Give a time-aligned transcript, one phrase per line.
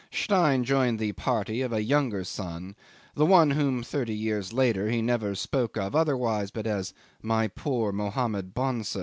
[0.11, 2.75] Stein joined the party of a younger son,
[3.13, 7.91] the one of whom thirty years later he never spoke otherwise but as "my poor
[7.91, 8.99] Mohammed Bonso."